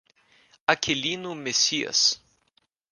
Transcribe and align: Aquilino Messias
Aquilino 0.67 1.35
Messias 1.35 2.17